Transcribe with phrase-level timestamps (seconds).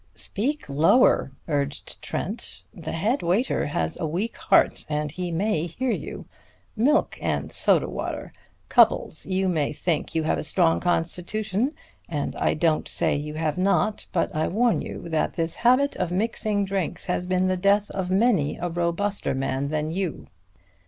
[0.15, 2.63] "Speak lower!" urged Trent.
[2.73, 6.25] "The head waiter has a weak heart, and he might hear you.
[6.75, 8.33] Milk and soda water!
[8.67, 11.75] Cupples, you may think you have a strong constitution,
[12.09, 16.11] and I don't say you have not, but I warn you that this habit of
[16.11, 20.25] mixing drinks has been the death of many a robuster man than you.